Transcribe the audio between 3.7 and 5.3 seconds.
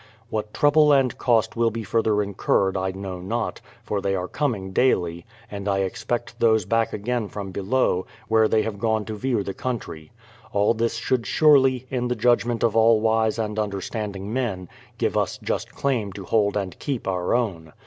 for they are coming daily,